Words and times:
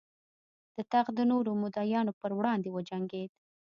د 0.75 0.77
تخت 0.93 1.11
د 1.17 1.21
نورو 1.31 1.51
مدعیانو 1.63 2.11
پر 2.19 2.31
وړاندې 2.37 2.69
وجنګېد. 2.75 3.31